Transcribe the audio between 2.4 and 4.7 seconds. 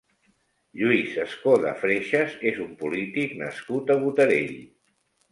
és un polític nascut a Botarell.